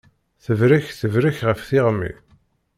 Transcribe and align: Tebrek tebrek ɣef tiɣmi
Tebrek 0.43 0.87
tebrek 0.99 1.37
ɣef 1.47 1.61
tiɣmi 1.67 2.11